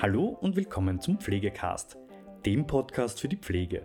[0.00, 1.96] Hallo und willkommen zum Pflegecast,
[2.46, 3.84] dem Podcast für die Pflege.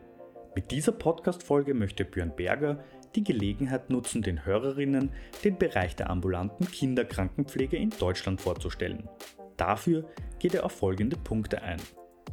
[0.55, 2.83] Mit dieser Podcast-Folge möchte Björn Berger
[3.15, 5.09] die Gelegenheit nutzen, den Hörerinnen
[5.43, 9.09] den Bereich der ambulanten Kinderkrankenpflege in Deutschland vorzustellen.
[9.57, 10.07] Dafür
[10.37, 11.81] geht er auf folgende Punkte ein.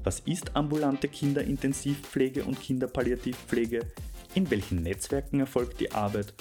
[0.04, 3.86] Was ist ambulante Kinderintensivpflege und Kinderpalliativpflege?
[4.34, 6.34] In welchen Netzwerken erfolgt die Arbeit?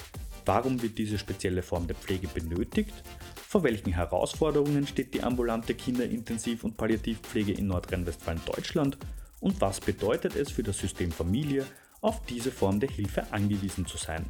[0.46, 3.02] Warum wird diese spezielle Form der Pflege benötigt?
[3.50, 9.00] Vor welchen Herausforderungen steht die ambulante Kinderintensiv- und Palliativpflege in Nordrhein-Westfalen Deutschland?
[9.40, 11.66] Und was bedeutet es für das System Familie,
[12.02, 14.24] auf diese Form der Hilfe angewiesen zu sein?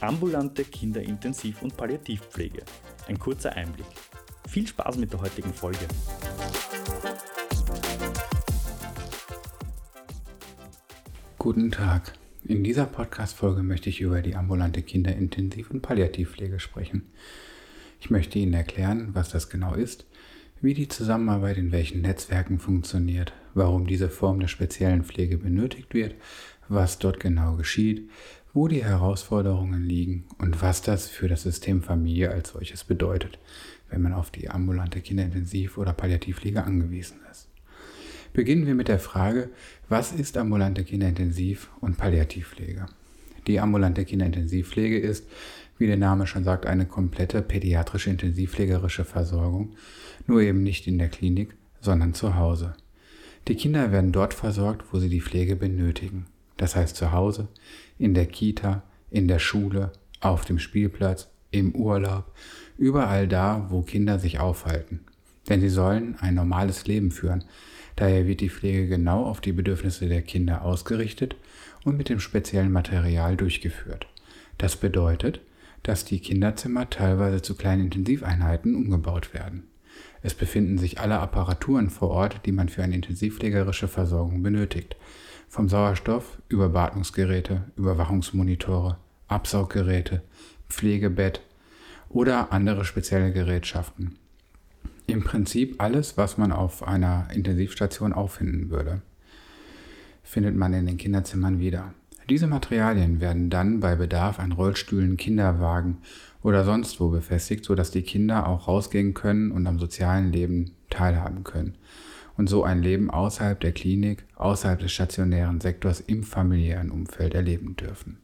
[0.00, 2.62] Ambulante Kinderintensiv- und Palliativpflege.
[3.08, 3.86] Ein kurzer Einblick.
[4.46, 5.86] Viel Spaß mit der heutigen Folge.
[11.38, 12.12] Guten Tag.
[12.44, 17.10] In dieser Podcast-Folge möchte ich über die ambulante Kinderintensiv- und Palliativpflege sprechen.
[18.00, 20.06] Ich möchte Ihnen erklären, was das genau ist,
[20.60, 26.14] wie die Zusammenarbeit in welchen Netzwerken funktioniert, warum diese Form der speziellen Pflege benötigt wird,
[26.68, 28.08] was dort genau geschieht,
[28.52, 33.38] wo die Herausforderungen liegen und was das für das System Familie als solches bedeutet,
[33.90, 37.48] wenn man auf die ambulante Kinderintensiv- oder Palliativpflege angewiesen ist.
[38.32, 39.50] Beginnen wir mit der Frage,
[39.88, 42.86] was ist ambulante Kinderintensiv- und Palliativpflege?
[43.46, 45.26] Die ambulante Kinderintensivpflege ist,
[45.80, 49.74] wie der Name schon sagt, eine komplette pädiatrische intensivpflegerische Versorgung,
[50.26, 52.74] nur eben nicht in der Klinik, sondern zu Hause.
[53.48, 56.26] Die Kinder werden dort versorgt, wo sie die Pflege benötigen.
[56.58, 57.48] Das heißt zu Hause,
[57.98, 62.32] in der Kita, in der Schule, auf dem Spielplatz, im Urlaub,
[62.76, 65.00] überall da, wo Kinder sich aufhalten.
[65.48, 67.44] Denn sie sollen ein normales Leben führen.
[67.96, 71.36] Daher wird die Pflege genau auf die Bedürfnisse der Kinder ausgerichtet
[71.84, 74.06] und mit dem speziellen Material durchgeführt.
[74.58, 75.40] Das bedeutet,
[75.82, 79.64] dass die Kinderzimmer teilweise zu kleinen Intensiveinheiten umgebaut werden.
[80.22, 84.96] Es befinden sich alle Apparaturen vor Ort, die man für eine intensivpflegerische Versorgung benötigt.
[85.48, 88.98] Vom Sauerstoff über Beatmungsgeräte, Überwachungsmonitore,
[89.28, 90.22] Absauggeräte,
[90.68, 91.40] Pflegebett
[92.08, 94.16] oder andere spezielle Gerätschaften.
[95.06, 99.02] Im Prinzip alles, was man auf einer Intensivstation auffinden würde,
[100.22, 101.94] findet man in den Kinderzimmern wieder.
[102.28, 105.98] Diese Materialien werden dann bei Bedarf an Rollstühlen, Kinderwagen
[106.42, 111.44] oder sonst wo befestigt, sodass die Kinder auch rausgehen können und am sozialen Leben teilhaben
[111.44, 111.76] können
[112.36, 117.76] und so ein Leben außerhalb der Klinik, außerhalb des stationären Sektors im familiären Umfeld erleben
[117.76, 118.18] dürfen.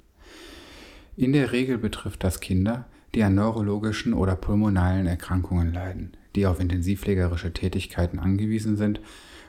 [1.16, 6.60] In der Regel betrifft das Kinder, die an neurologischen oder pulmonalen Erkrankungen leiden, die auf
[6.60, 9.00] intensivpflegerische Tätigkeiten angewiesen sind,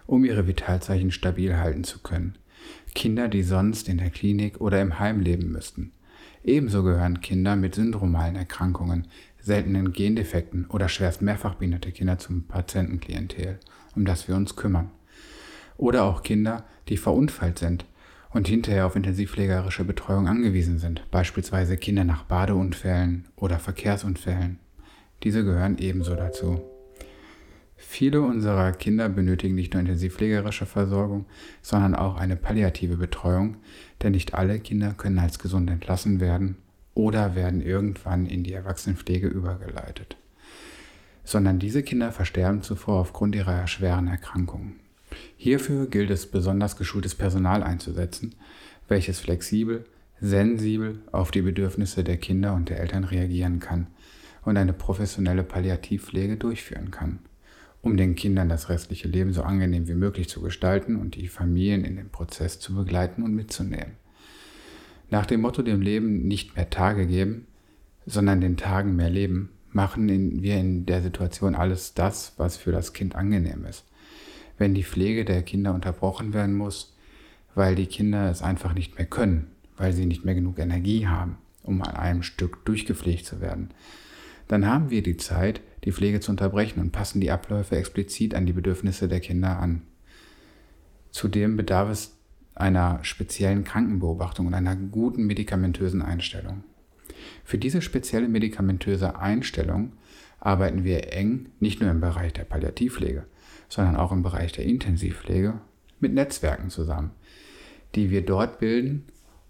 [0.06, 2.38] um ihre Vitalzeichen stabil halten zu können.
[2.98, 5.92] Kinder, die sonst in der Klinik oder im Heim leben müssten.
[6.44, 9.06] Ebenso gehören Kinder mit syndromalen Erkrankungen,
[9.40, 13.60] seltenen Gendefekten oder schwerst mehrfach behinderte Kinder zum Patientenklientel,
[13.96, 14.90] um das wir uns kümmern.
[15.78, 17.86] Oder auch Kinder, die verunfallt sind
[18.32, 24.58] und hinterher auf intensivpflegerische Betreuung angewiesen sind, beispielsweise Kinder nach Badeunfällen oder Verkehrsunfällen.
[25.22, 26.64] Diese gehören ebenso dazu.
[27.80, 31.26] Viele unserer Kinder benötigen nicht nur intensivpflegerische Versorgung,
[31.62, 33.58] sondern auch eine palliative Betreuung,
[34.02, 36.58] denn nicht alle Kinder können als gesund entlassen werden
[36.96, 40.18] oder werden irgendwann in die Erwachsenenpflege übergeleitet.
[41.24, 44.80] Sondern diese Kinder versterben zuvor aufgrund ihrer schweren Erkrankungen.
[45.36, 48.34] Hierfür gilt es besonders geschultes Personal einzusetzen,
[48.88, 49.86] welches flexibel,
[50.20, 53.86] sensibel auf die Bedürfnisse der Kinder und der Eltern reagieren kann
[54.44, 57.20] und eine professionelle Palliativpflege durchführen kann
[57.82, 61.84] um den Kindern das restliche Leben so angenehm wie möglich zu gestalten und die Familien
[61.84, 63.94] in dem Prozess zu begleiten und mitzunehmen.
[65.10, 67.48] Nach dem Motto dem Leben nicht mehr Tage geben,
[68.06, 72.94] sondern den Tagen mehr Leben, machen wir in der Situation alles das, was für das
[72.94, 73.86] Kind angenehm ist.
[74.58, 76.96] Wenn die Pflege der Kinder unterbrochen werden muss,
[77.54, 81.38] weil die Kinder es einfach nicht mehr können, weil sie nicht mehr genug Energie haben,
[81.64, 83.70] um an einem Stück durchgepflegt zu werden,
[84.48, 88.46] dann haben wir die Zeit, die Pflege zu unterbrechen und passen die Abläufe explizit an
[88.46, 89.84] die Bedürfnisse der Kinder an.
[91.12, 92.18] Zudem bedarf es
[92.56, 96.64] einer speziellen Krankenbeobachtung und einer guten medikamentösen Einstellung.
[97.44, 99.94] Für diese spezielle medikamentöse Einstellung
[100.40, 103.26] arbeiten wir eng nicht nur im Bereich der Palliativpflege,
[103.70, 105.60] sondern auch im Bereich der Intensivpflege
[106.00, 107.12] mit Netzwerken zusammen,
[107.96, 109.06] die wir dort bilden,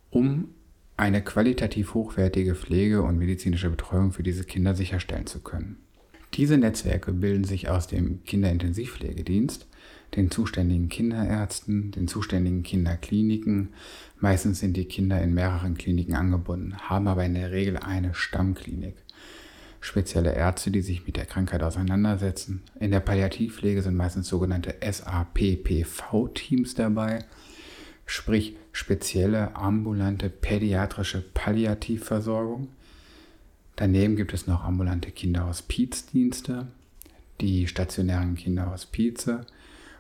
[0.10, 0.50] um
[0.96, 5.78] eine qualitativ hochwertige Pflege und medizinische Betreuung für diese Kinder sicherstellen zu können.
[6.34, 9.68] Diese Netzwerke bilden sich aus dem Kinderintensivpflegedienst,
[10.16, 13.70] den zuständigen Kinderärzten, den zuständigen Kinderkliniken.
[14.20, 18.96] Meistens sind die Kinder in mehreren Kliniken angebunden, haben aber in der Regel eine Stammklinik.
[19.80, 22.62] spezielle Ärzte, die sich mit der Krankheit auseinandersetzen.
[22.80, 27.26] In der Palliativpflege sind meistens sogenannte SAPPV-Teams dabei,
[28.06, 32.70] sprich spezielle ambulante pädiatrische Palliativversorgung.
[33.78, 36.68] Daneben gibt es noch ambulante Kinderhospizdienste,
[37.40, 39.46] die stationären Kinderhospize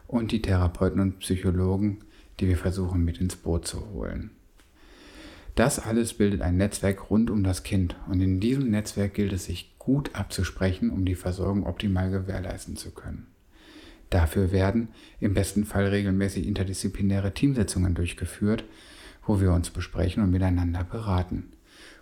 [0.07, 1.99] und die Therapeuten und Psychologen,
[2.39, 4.31] die wir versuchen mit ins Boot zu holen.
[5.53, 9.45] Das alles bildet ein Netzwerk rund um das Kind und in diesem Netzwerk gilt es
[9.45, 13.27] sich gut abzusprechen, um die Versorgung optimal gewährleisten zu können.
[14.09, 14.87] Dafür werden
[15.19, 18.63] im besten Fall regelmäßig interdisziplinäre Teamsitzungen durchgeführt,
[19.23, 21.51] wo wir uns besprechen und miteinander beraten,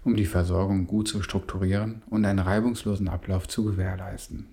[0.05, 4.47] um die Versorgung gut zu strukturieren und einen reibungslosen Ablauf zu gewährleisten.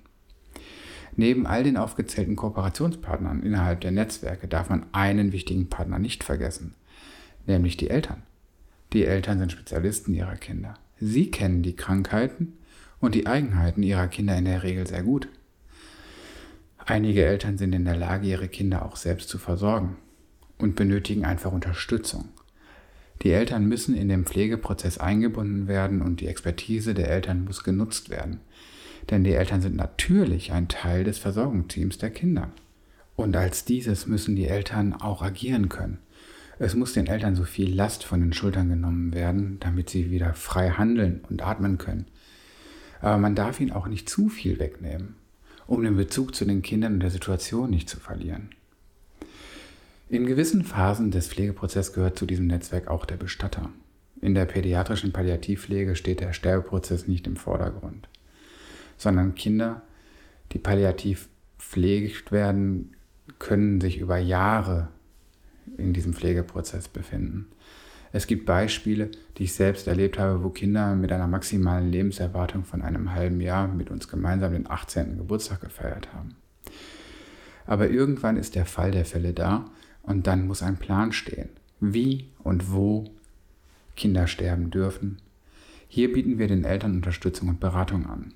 [1.14, 6.74] Neben all den aufgezählten Kooperationspartnern innerhalb der Netzwerke darf man einen wichtigen Partner nicht vergessen,
[7.46, 8.22] nämlich die Eltern.
[8.94, 10.74] Die Eltern sind Spezialisten ihrer Kinder.
[10.98, 12.54] Sie kennen die Krankheiten
[12.98, 15.28] und die Eigenheiten ihrer Kinder in der Regel sehr gut.
[16.78, 19.96] Einige Eltern sind in der Lage, ihre Kinder auch selbst zu versorgen
[20.58, 22.28] und benötigen einfach Unterstützung.
[23.22, 28.10] Die Eltern müssen in den Pflegeprozess eingebunden werden und die Expertise der Eltern muss genutzt
[28.10, 28.40] werden.
[29.10, 32.50] Denn die Eltern sind natürlich ein Teil des Versorgungsteams der Kinder.
[33.14, 35.98] Und als dieses müssen die Eltern auch agieren können.
[36.58, 40.34] Es muss den Eltern so viel Last von den Schultern genommen werden, damit sie wieder
[40.34, 42.06] frei handeln und atmen können.
[43.00, 45.16] Aber man darf ihnen auch nicht zu viel wegnehmen,
[45.66, 48.50] um den Bezug zu den Kindern und der Situation nicht zu verlieren.
[50.12, 53.70] In gewissen Phasen des Pflegeprozesses gehört zu diesem Netzwerk auch der Bestatter.
[54.20, 58.10] In der pädiatrischen Palliativpflege steht der Sterbeprozess nicht im Vordergrund,
[58.98, 59.80] sondern Kinder,
[60.52, 62.92] die palliativ pflegt werden,
[63.38, 64.88] können sich über Jahre
[65.78, 67.46] in diesem Pflegeprozess befinden.
[68.12, 72.82] Es gibt Beispiele, die ich selbst erlebt habe, wo Kinder mit einer maximalen Lebenserwartung von
[72.82, 75.16] einem halben Jahr mit uns gemeinsam den 18.
[75.16, 76.36] Geburtstag gefeiert haben.
[77.64, 79.70] Aber irgendwann ist der Fall der Fälle da
[80.02, 81.48] und dann muss ein Plan stehen,
[81.80, 83.04] wie und wo
[83.96, 85.18] Kinder sterben dürfen.
[85.88, 88.32] Hier bieten wir den Eltern Unterstützung und Beratung an.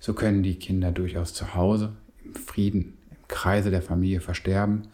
[0.00, 1.92] So können die Kinder durchaus zu Hause,
[2.24, 4.88] im Frieden, im Kreise der Familie versterben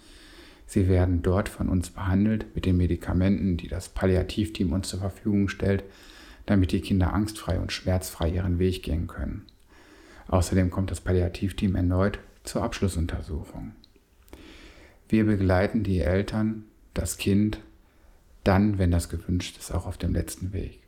[0.73, 5.51] Sie werden dort von uns behandelt mit den Medikamenten, die das Palliativteam uns zur Verfügung
[5.51, 5.85] stellt,
[6.47, 9.45] damit die Kinder angstfrei und schmerzfrei ihren Weg gehen können.
[10.29, 13.73] Außerdem kommt das Palliativteam erneut zur Abschlussuntersuchung.
[15.09, 16.65] Wir begleiten die Eltern,
[16.95, 17.61] das Kind,
[18.45, 20.81] dann, wenn das gewünscht ist, auch auf dem letzten Weg.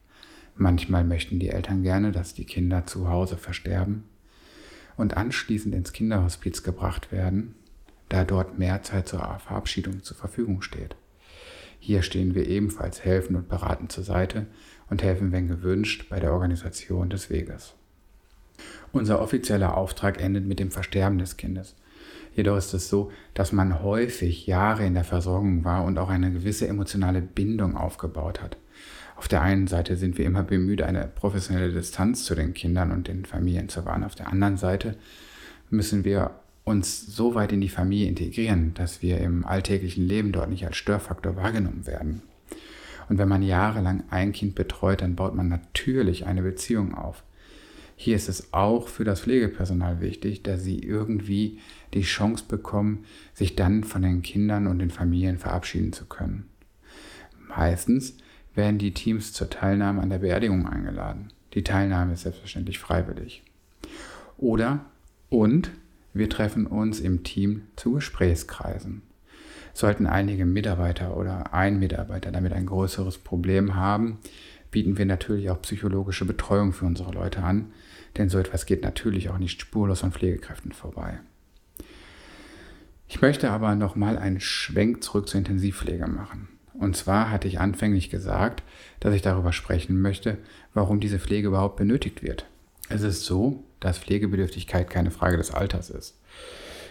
[0.56, 4.05] Manchmal möchten die Eltern gerne, dass die Kinder zu Hause versterben
[4.96, 7.55] und anschließend ins Kinderhospiz gebracht werden,
[8.08, 10.96] da dort mehr Zeit zur Verabschiedung zur Verfügung steht.
[11.81, 14.46] Hier stehen wir ebenfalls helfend und beratend zur Seite
[14.88, 17.75] und helfen, wenn gewünscht, bei der Organisation des Weges.
[18.93, 21.75] Unser offizieller Auftrag endet mit dem Versterben des Kindes.
[22.34, 26.32] Jedoch ist es so, dass man häufig Jahre in der Versorgung war und auch eine
[26.32, 28.56] gewisse emotionale Bindung aufgebaut hat.
[29.16, 33.06] Auf der einen Seite sind wir immer bemüht, eine professionelle Distanz zu den Kindern und
[33.06, 34.02] den Familien zu wahren.
[34.02, 34.96] Auf der anderen Seite
[35.70, 36.32] müssen wir
[36.64, 40.76] uns so weit in die Familie integrieren, dass wir im alltäglichen Leben dort nicht als
[40.76, 42.22] Störfaktor wahrgenommen werden.
[43.08, 47.22] Und wenn man jahrelang ein Kind betreut, dann baut man natürlich eine Beziehung auf.
[47.96, 51.61] Hier ist es auch für das Pflegepersonal wichtig, dass sie irgendwie
[51.94, 56.48] die Chance bekommen, sich dann von den Kindern und den Familien verabschieden zu können.
[57.48, 58.17] Meistens
[58.55, 61.32] werden die Teams zur Teilnahme an der Beerdigung eingeladen.
[61.55, 63.43] Die Teilnahme ist selbstverständlich freiwillig.
[64.36, 64.84] Oder
[65.29, 65.70] und
[66.13, 69.03] wir treffen uns im Team zu Gesprächskreisen.
[69.72, 74.19] Sollten einige Mitarbeiter oder ein Mitarbeiter damit ein größeres Problem haben,
[74.70, 77.72] bieten wir natürlich auch psychologische Betreuung für unsere Leute an,
[78.17, 81.19] denn so etwas geht natürlich auch nicht spurlos an Pflegekräften vorbei.
[83.09, 86.49] Ich möchte aber nochmal einen Schwenk zurück zur Intensivpflege machen.
[86.73, 88.63] Und zwar hatte ich anfänglich gesagt,
[89.01, 90.39] dass ich darüber sprechen möchte,
[90.73, 92.47] warum diese Pflege überhaupt benötigt wird.
[92.89, 96.19] Es ist so, dass Pflegebedürftigkeit keine Frage des Alters ist.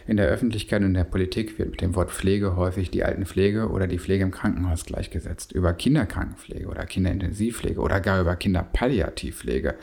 [0.05, 3.69] In der Öffentlichkeit und in der Politik wird mit dem Wort Pflege häufig die Altenpflege
[3.69, 5.53] oder die Pflege im Krankenhaus gleichgesetzt.
[5.53, 9.75] Über Kinderkrankenpflege oder Kinderintensivpflege oder gar über Kinderpalliativpflege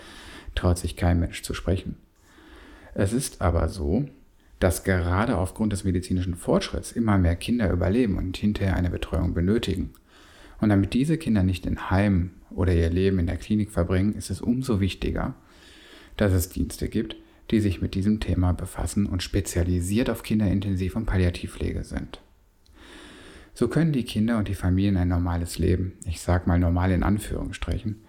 [0.54, 1.96] traut sich kein Mensch zu sprechen.
[2.94, 4.06] Es ist aber so,
[4.58, 9.90] dass gerade aufgrund des medizinischen Fortschritts immer mehr Kinder überleben und hinterher eine Betreuung benötigen.
[10.60, 14.30] Und damit diese Kinder nicht in Heim oder ihr Leben in der Klinik verbringen, ist
[14.30, 15.34] es umso wichtiger,
[16.16, 17.16] dass es Dienste gibt,
[17.50, 22.20] die sich mit diesem Thema befassen und spezialisiert auf Kinderintensiv- und Palliativpflege sind.
[23.54, 27.02] So können die Kinder und die Familien ein normales Leben, ich sag mal normal in
[27.02, 28.02] Anführungsstrichen,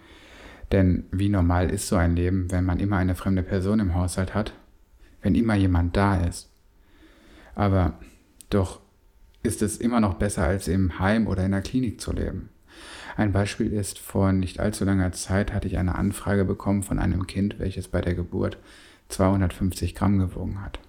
[0.71, 4.33] Denn wie normal ist so ein Leben, wenn man immer eine fremde Person im Haushalt
[4.33, 4.53] hat,
[5.21, 6.49] wenn immer jemand da ist?
[7.55, 7.99] Aber
[8.49, 8.79] doch
[9.43, 12.49] ist es immer noch besser, als im Heim oder in der Klinik zu leben.
[13.17, 17.27] Ein Beispiel ist, vor nicht allzu langer Zeit hatte ich eine Anfrage bekommen von einem
[17.27, 18.57] Kind, welches bei der Geburt
[19.09, 20.79] 250 Gramm gewogen hat.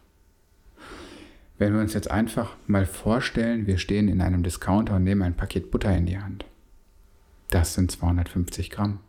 [1.59, 5.37] Wenn wir uns jetzt einfach mal vorstellen, wir stehen in einem Discounter und nehmen ein
[5.37, 6.45] Paket Butter in die Hand.
[7.51, 9.01] Das sind 250 Gramm.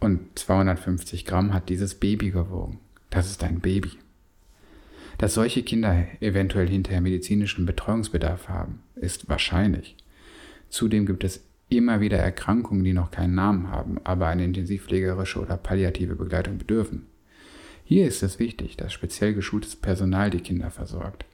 [0.00, 2.80] Und 250 Gramm hat dieses Baby gewogen.
[3.10, 3.92] Das ist ein Baby.
[5.18, 9.96] Dass solche Kinder eventuell hinterher medizinischen Betreuungsbedarf haben, ist wahrscheinlich.
[10.68, 15.56] Zudem gibt es immer wieder Erkrankungen, die noch keinen Namen haben, aber eine intensivpflegerische oder
[15.56, 17.06] palliative Begleitung bedürfen.
[17.84, 21.24] Hier ist es wichtig, dass speziell geschultes Personal die Kinder versorgt.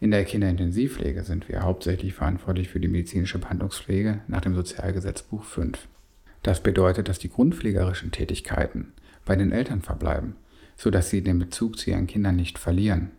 [0.00, 5.86] In der Kinderintensivpflege sind wir hauptsächlich verantwortlich für die medizinische Behandlungspflege nach dem Sozialgesetzbuch 5.
[6.42, 8.92] Das bedeutet, dass die grundpflegerischen Tätigkeiten
[9.24, 10.34] bei den Eltern verbleiben,
[10.76, 13.10] sodass sie den Bezug zu ihren Kindern nicht verlieren.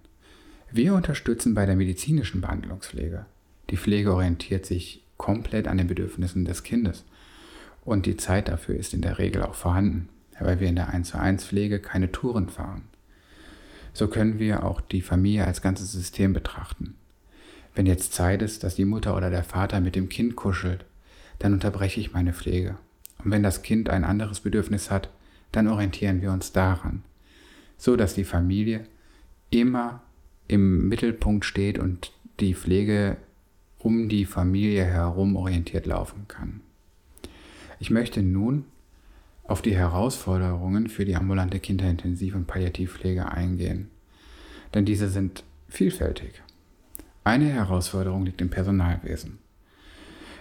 [0.72, 3.26] Wir unterstützen bei der medizinischen Behandlungspflege.
[3.70, 7.06] Die Pflege orientiert sich komplett an den Bedürfnissen des Kindes
[7.86, 11.10] und die Zeit dafür ist in der Regel auch vorhanden, weil wir in der 1
[11.10, 12.84] zu 1 Pflege keine Touren fahren.
[13.94, 16.96] So können wir auch die Familie als ganzes System betrachten.
[17.76, 20.86] Wenn jetzt Zeit ist, dass die Mutter oder der Vater mit dem Kind kuschelt,
[21.40, 22.78] dann unterbreche ich meine Pflege.
[23.24, 25.10] Und wenn das Kind ein anderes Bedürfnis hat,
[25.52, 27.04] dann orientieren wir uns daran,
[27.78, 28.86] so dass die Familie
[29.50, 30.02] immer
[30.48, 33.18] im Mittelpunkt steht und die Pflege
[33.78, 36.62] um die Familie herum orientiert laufen kann.
[37.80, 38.66] Ich möchte nun
[39.44, 43.90] auf die Herausforderungen für die ambulante Kinderintensiv- und Palliativpflege eingehen,
[44.74, 46.42] denn diese sind vielfältig.
[47.24, 49.40] Eine Herausforderung liegt im Personalwesen.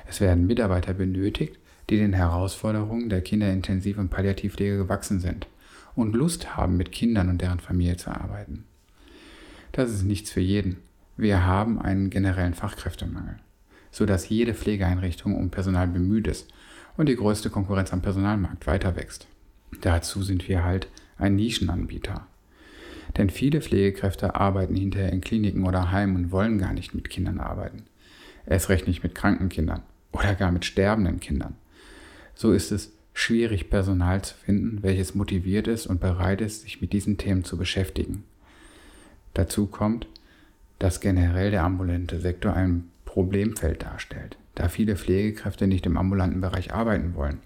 [0.08, 1.58] Es werden Mitarbeiter benötigt,
[1.92, 5.46] die den Herausforderungen der Kinderintensiv- und Palliativpflege gewachsen sind
[5.94, 8.64] und Lust haben, mit Kindern und deren Familie zu arbeiten.
[9.72, 10.78] Das ist nichts für jeden.
[11.18, 13.36] Wir haben einen generellen Fachkräftemangel,
[13.90, 16.48] sodass jede Pflegeeinrichtung um Personal bemüht ist
[16.96, 19.26] und die größte Konkurrenz am Personalmarkt weiter wächst.
[19.82, 22.26] Dazu sind wir halt ein Nischenanbieter.
[23.18, 27.38] Denn viele Pflegekräfte arbeiten hinterher in Kliniken oder Heimen und wollen gar nicht mit Kindern
[27.38, 27.84] arbeiten.
[28.46, 29.82] Erst recht nicht mit kranken Kindern
[30.12, 31.56] oder gar mit sterbenden Kindern.
[32.34, 36.92] So ist es schwierig, Personal zu finden, welches motiviert ist und bereit ist, sich mit
[36.92, 38.24] diesen Themen zu beschäftigen.
[39.34, 40.06] Dazu kommt,
[40.78, 46.72] dass generell der ambulante Sektor ein Problemfeld darstellt, da viele Pflegekräfte nicht im ambulanten Bereich
[46.72, 47.40] arbeiten wollen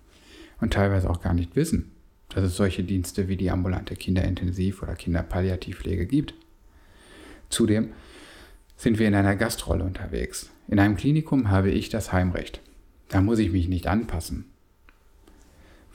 [0.60, 1.90] und teilweise auch gar nicht wissen,
[2.28, 6.34] dass es solche Dienste wie die ambulante Kinderintensiv- oder Kinderpalliativpflege gibt.
[7.50, 7.90] Zudem
[8.76, 10.50] sind wir in einer Gastrolle unterwegs.
[10.68, 12.60] In einem Klinikum habe ich das Heimrecht.
[13.08, 14.46] Da muss ich mich nicht anpassen.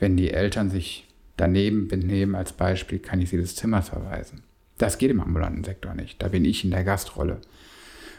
[0.01, 4.41] Wenn die Eltern sich daneben benehmen als Beispiel, kann ich sie des Zimmers verweisen.
[4.79, 6.19] Das geht im ambulanten Sektor nicht.
[6.23, 7.39] Da bin ich in der Gastrolle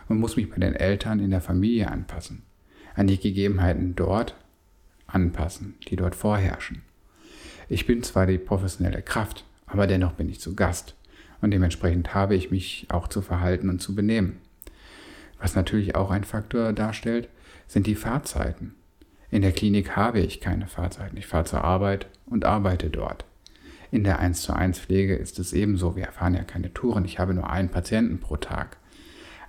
[0.09, 2.43] und muss mich bei den Eltern in der Familie anpassen,
[2.95, 4.37] an die Gegebenheiten dort
[5.09, 6.83] anpassen, die dort vorherrschen.
[7.69, 10.95] Ich bin zwar die professionelle Kraft, aber dennoch bin ich zu Gast
[11.41, 14.39] und dementsprechend habe ich mich auch zu verhalten und zu benehmen.
[15.41, 17.29] Was natürlich auch ein Faktor darstellt,
[17.67, 18.77] sind die Fahrzeiten.
[19.33, 21.17] In der Klinik habe ich keine Fahrzeiten.
[21.17, 23.25] Ich fahre zur Arbeit und arbeite dort.
[23.91, 25.97] In der 1 zu 1 Pflege ist es ebenso.
[25.97, 27.07] Wir fahren ja keine Touren.
[27.07, 28.77] Ich habe nur einen Patienten pro Tag.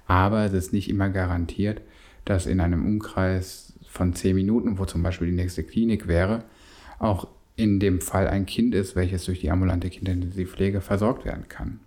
[0.07, 1.81] Aber es ist nicht immer garantiert,
[2.23, 6.45] dass in einem Umkreis von 10 Minuten, wo zum Beispiel die nächste Klinik wäre,
[6.97, 11.81] auch in dem Fall ein Kind ist, welches durch die ambulante Kindintensivpflege versorgt werden kann.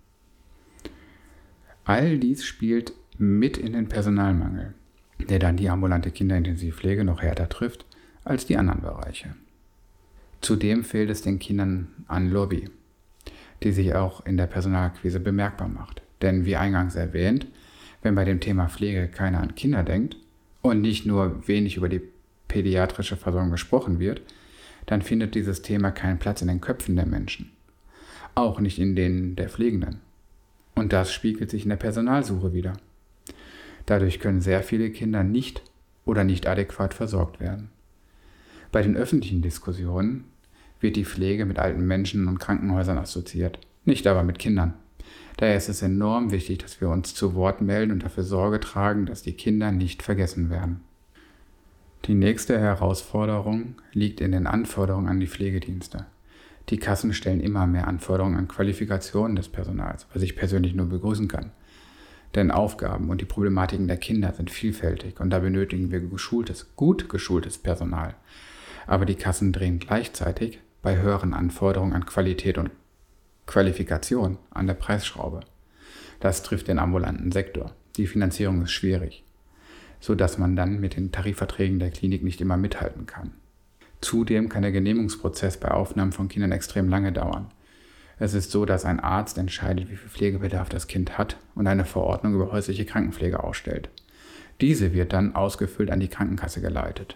[1.83, 4.75] All dies spielt mit in den Personalmangel,
[5.29, 7.86] der dann die ambulante Kinderintensivpflege noch härter trifft
[8.27, 9.35] als die anderen Bereiche.
[10.41, 12.69] Zudem fehlt es den Kindern an Lobby,
[13.63, 16.01] die sich auch in der Personalakquise bemerkbar macht.
[16.21, 17.47] Denn wie eingangs erwähnt,
[18.01, 20.17] wenn bei dem Thema Pflege keiner an Kinder denkt
[20.61, 22.01] und nicht nur wenig über die
[22.47, 24.21] pädiatrische Versorgung gesprochen wird,
[24.85, 27.51] dann findet dieses Thema keinen Platz in den Köpfen der Menschen.
[28.35, 29.99] Auch nicht in denen der Pflegenden.
[30.75, 32.73] Und das spiegelt sich in der Personalsuche wieder.
[33.85, 35.61] Dadurch können sehr viele Kinder nicht
[36.05, 37.69] oder nicht adäquat versorgt werden.
[38.71, 40.25] Bei den öffentlichen Diskussionen
[40.79, 44.73] wird die Pflege mit alten Menschen und Krankenhäusern assoziiert, nicht aber mit Kindern.
[45.37, 49.05] Daher ist es enorm wichtig, dass wir uns zu Wort melden und dafür Sorge tragen,
[49.05, 50.81] dass die Kinder nicht vergessen werden.
[52.05, 56.05] Die nächste Herausforderung liegt in den Anforderungen an die Pflegedienste.
[56.69, 61.27] Die Kassen stellen immer mehr Anforderungen an Qualifikationen des Personals, was ich persönlich nur begrüßen
[61.27, 61.51] kann.
[62.35, 67.09] Denn Aufgaben und die Problematiken der Kinder sind vielfältig und da benötigen wir geschultes, gut
[67.09, 68.15] geschultes Personal.
[68.87, 72.71] Aber die Kassen drehen gleichzeitig bei höheren Anforderungen an Qualität und
[73.45, 75.41] Qualifikation an der Preisschraube.
[76.19, 77.73] Das trifft den ambulanten Sektor.
[77.97, 79.23] Die Finanzierung ist schwierig,
[79.99, 83.31] so dass man dann mit den Tarifverträgen der Klinik nicht immer mithalten kann.
[84.01, 87.47] Zudem kann der Genehmigungsprozess bei Aufnahmen von Kindern extrem lange dauern.
[88.19, 91.85] Es ist so, dass ein Arzt entscheidet, wie viel Pflegebedarf das Kind hat und eine
[91.85, 93.89] Verordnung über häusliche Krankenpflege ausstellt.
[94.61, 97.15] Diese wird dann ausgefüllt an die Krankenkasse geleitet.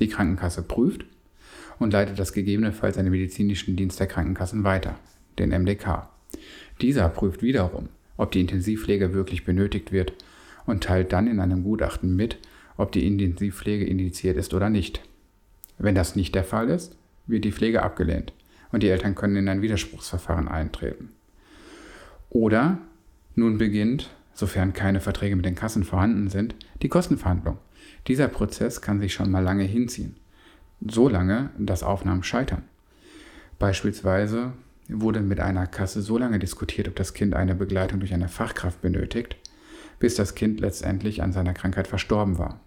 [0.00, 1.04] Die Krankenkasse prüft
[1.78, 4.98] und leitet das gegebenenfalls an den medizinischen Dienst der Krankenkassen weiter,
[5.38, 6.08] den MDK.
[6.80, 10.12] Dieser prüft wiederum, ob die Intensivpflege wirklich benötigt wird
[10.66, 12.38] und teilt dann in einem Gutachten mit,
[12.76, 15.02] ob die Intensivpflege indiziert ist oder nicht.
[15.78, 18.32] Wenn das nicht der Fall ist, wird die Pflege abgelehnt
[18.72, 21.10] und die Eltern können in ein Widerspruchsverfahren eintreten.
[22.30, 22.78] Oder
[23.34, 27.58] nun beginnt, sofern keine Verträge mit den Kassen vorhanden sind, die Kostenverhandlung.
[28.06, 30.16] Dieser Prozess kann sich schon mal lange hinziehen.
[30.86, 32.62] So lange, dass Aufnahmen scheitern.
[33.58, 34.52] Beispielsweise
[34.88, 38.80] wurde mit einer Kasse so lange diskutiert, ob das Kind eine Begleitung durch eine Fachkraft
[38.80, 39.36] benötigt,
[39.98, 42.60] bis das Kind letztendlich an seiner Krankheit verstorben war.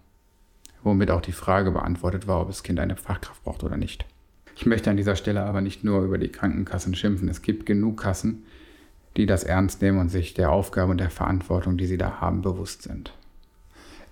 [0.82, 4.06] Womit auch die Frage beantwortet war, ob das Kind eine Fachkraft braucht oder nicht.
[4.56, 7.28] Ich möchte an dieser Stelle aber nicht nur über die Krankenkassen schimpfen.
[7.28, 8.44] Es gibt genug Kassen,
[9.16, 12.42] die das ernst nehmen und sich der Aufgabe und der Verantwortung, die sie da haben,
[12.42, 13.12] bewusst sind.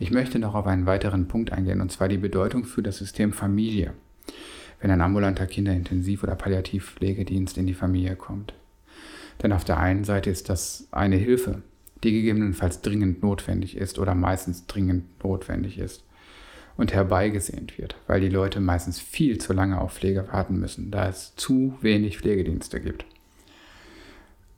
[0.03, 3.33] Ich möchte noch auf einen weiteren Punkt eingehen, und zwar die Bedeutung für das System
[3.33, 3.93] Familie,
[4.81, 8.53] wenn ein ambulanter Kinderintensiv- oder Palliativpflegedienst in die Familie kommt.
[9.41, 11.63] Denn auf der einen Seite ist das eine Hilfe,
[12.03, 16.03] die gegebenenfalls dringend notwendig ist oder meistens dringend notwendig ist
[16.77, 21.09] und herbeigesehnt wird, weil die Leute meistens viel zu lange auf Pflege warten müssen, da
[21.09, 23.05] es zu wenig Pflegedienste gibt.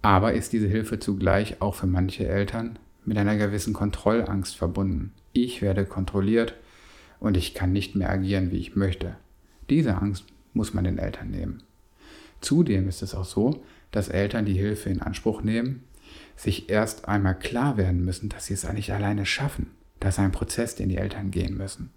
[0.01, 5.13] Aber ist diese Hilfe zugleich auch für manche Eltern mit einer gewissen Kontrollangst verbunden.
[5.33, 6.55] Ich werde kontrolliert
[7.21, 9.17] und ich kann nicht mehr agieren, wie ich möchte.
[9.71, 11.63] Diese Angst muss man den Eltern nehmen.
[12.41, 15.85] Zudem ist es auch so, dass Eltern die Hilfe in Anspruch nehmen,
[16.37, 19.71] sich erst einmal klar werden müssen, dass sie es nicht alleine schaffen.
[20.01, 21.91] Das ist ein Prozess, den die Eltern gehen müssen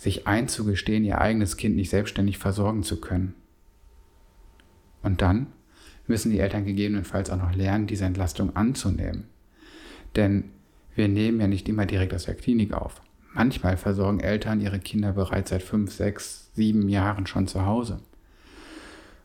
[0.00, 3.34] sich einzugestehen, ihr eigenes Kind nicht selbstständig versorgen zu können.
[5.02, 5.48] Und dann
[6.06, 9.28] müssen die Eltern gegebenenfalls auch noch lernen, diese Entlastung anzunehmen.
[10.16, 10.44] Denn
[10.94, 13.00] wir nehmen ja nicht immer direkt aus der Klinik auf.
[13.32, 18.00] Manchmal versorgen Eltern ihre Kinder bereits seit fünf, sechs, sieben Jahren schon zu Hause.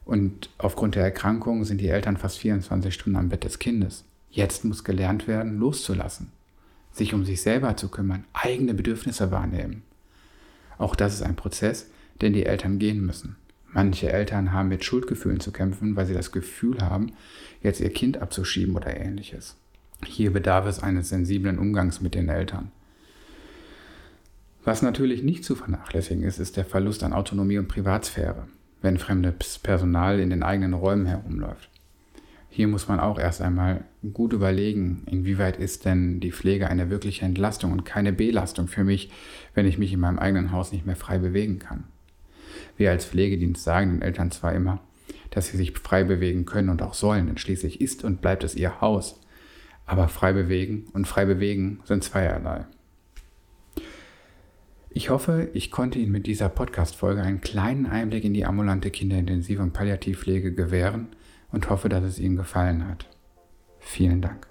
[0.06, 4.06] Und aufgrund der Erkrankung sind die Eltern fast 24 Stunden am Bett des Kindes.
[4.30, 6.32] Jetzt muss gelernt werden, loszulassen,
[6.91, 9.82] sich um sich selber zu kümmern, eigene Bedürfnisse wahrnehmen.
[10.78, 11.89] Auch das ist ein Prozess,
[12.21, 13.38] den die Eltern gehen müssen.
[13.71, 17.13] Manche Eltern haben mit Schuldgefühlen zu kämpfen, weil sie das Gefühl haben,
[17.62, 19.58] jetzt ihr Kind abzuschieben oder ähnliches.
[20.03, 22.71] Hier bedarf es eines sensiblen Umgangs mit den Eltern.
[24.63, 28.47] Was natürlich nicht zu vernachlässigen ist, ist der Verlust an Autonomie und Privatsphäre,
[28.81, 31.69] wenn fremdes Personal in den eigenen Räumen herumläuft.
[32.49, 37.25] Hier muss man auch erst einmal gut überlegen, inwieweit ist denn die Pflege eine wirkliche
[37.25, 39.12] Entlastung und keine Belastung für mich,
[39.53, 41.84] wenn ich mich in meinem eigenen Haus nicht mehr frei bewegen kann.
[42.77, 44.79] Wir als Pflegedienst sagen den Eltern zwar immer,
[45.31, 48.55] dass sie sich frei bewegen können und auch sollen, denn schließlich ist und bleibt es
[48.55, 49.19] ihr Haus.
[49.86, 52.65] Aber frei bewegen und frei bewegen sind zweierlei.
[54.89, 59.60] Ich hoffe, ich konnte Ihnen mit dieser Podcast-Folge einen kleinen Einblick in die ambulante Kinderintensiv-
[59.60, 61.10] und Palliativpflege gewähren–
[61.56, 63.10] und hoffe, dass es Ihnen gefallen hat.
[63.80, 64.48] Vielen Dank.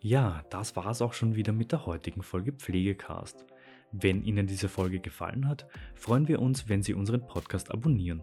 [0.00, 3.46] Ja, das war es auch schon wieder mit der heutigen Folge Pflegecast.
[3.90, 8.22] Wenn Ihnen diese Folge gefallen hat, freuen wir uns, wenn Sie unseren Podcast abonnieren.